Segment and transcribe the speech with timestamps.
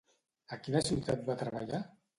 [0.57, 1.87] A quina ciutat va treballar?